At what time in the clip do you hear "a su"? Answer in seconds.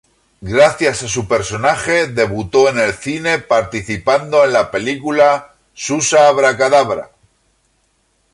1.03-1.27